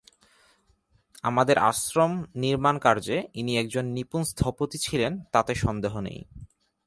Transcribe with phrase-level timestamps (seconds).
[1.23, 6.19] আমাদের আশ্রম-নির্মাণ-কার্যে ইনি একজন নিপুণ স্থপতি ছিলেন তাতে সন্দেহ নেই।